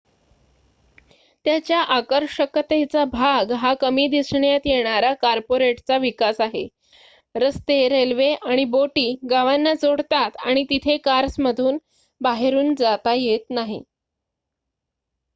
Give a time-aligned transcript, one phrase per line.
[1.45, 6.67] त्याच्या आकर्षकतेचा भाग हा कमी दिसण्यात येणारा कॉर्पोरेटचा विकास आहे
[7.35, 11.77] रस्ते रेल्वे आणि बोटी गावांना जोडतात आणि तिथे कार्समधून
[12.21, 13.81] बाहेरुन जाता येत नाही